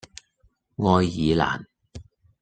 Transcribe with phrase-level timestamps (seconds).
[0.77, 1.67] 愛爾蘭